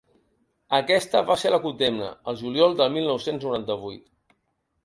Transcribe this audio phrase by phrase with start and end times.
[0.77, 4.07] Aquesta va ser la condemna, el juliol del mil nou-cents noranta-vuit.